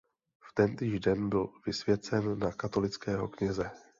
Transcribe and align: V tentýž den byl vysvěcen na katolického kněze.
V 0.43 0.53
tentýž 0.53 0.99
den 0.99 1.29
byl 1.29 1.49
vysvěcen 1.65 2.39
na 2.39 2.51
katolického 2.51 3.27
kněze. 3.27 3.71